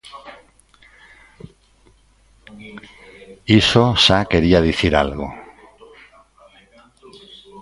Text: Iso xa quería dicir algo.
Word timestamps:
Iso 3.61 3.83
xa 4.03 4.19
quería 4.31 4.65
dicir 4.69 4.93
algo. 5.05 5.27